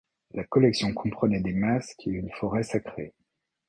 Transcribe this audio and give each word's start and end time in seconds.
La 0.31 0.43
collection 0.43 0.95
comprenait 0.95 1.41
des 1.41 1.53
masques 1.53 2.07
et 2.07 2.09
une 2.09 2.31
forêt 2.31 2.63
sacrée. 2.63 3.13